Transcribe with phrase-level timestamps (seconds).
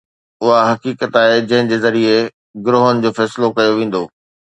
[0.43, 2.21] اها حقيقت آهي جنهن جي ذريعي
[2.65, 4.03] گروهن جو فيصلو ڪيو ويندو.